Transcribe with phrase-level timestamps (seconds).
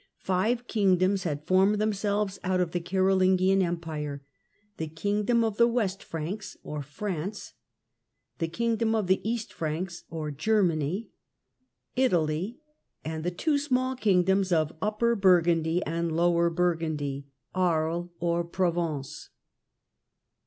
[0.23, 4.23] five kingdoms had formed themselves out of the Carol ingian Empire:—
[4.77, 7.53] the kingdom of the West Franks, or France,
[8.39, 11.11] the kingdom of the East Franks, or Germany,
[11.95, 12.57] Italy,
[13.05, 19.29] and the two small kingdoms of Upper Burgundy, and Lower Burgundy, Aries, or Provence.